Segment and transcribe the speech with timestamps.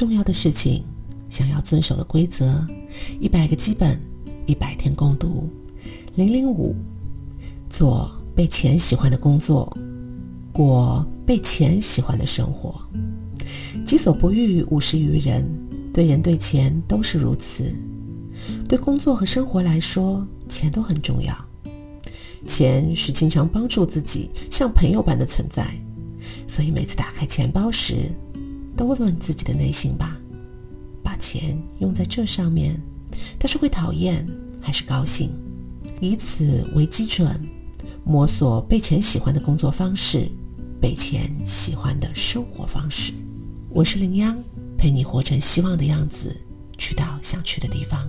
[0.00, 0.82] 重要的事情，
[1.28, 2.66] 想要遵守的规则，
[3.20, 4.00] 一百个基本，
[4.46, 5.46] 一百天共读。
[6.14, 6.74] 零零五，
[7.68, 9.76] 做被钱喜欢的工作，
[10.54, 12.80] 过被钱喜欢的生活。
[13.84, 15.46] 己所不欲，勿施于人。
[15.92, 17.70] 对人对钱都是如此。
[18.66, 21.36] 对工作和生活来说，钱都很重要。
[22.46, 25.78] 钱是经常帮助自己像朋友般的存在，
[26.48, 28.10] 所以每次打开钱包时，
[28.80, 30.16] 都问问自己的内心吧：
[31.04, 32.80] 把钱用在这上面，
[33.38, 34.26] 他是会讨厌
[34.58, 35.30] 还是高兴？
[36.00, 37.38] 以此为基准，
[38.06, 40.32] 摸索被钱喜欢的工作方式，
[40.80, 43.12] 被钱喜欢的生活方式。
[43.68, 44.42] 我是林央，
[44.78, 46.34] 陪你活成希望的样子，
[46.78, 48.08] 去到想去的地方。